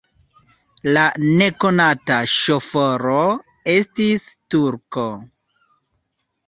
La 0.95 1.03
nekonata 1.25 2.17
ŝoforo 2.37 3.21
estis 3.77 4.29
turko. 4.55 5.09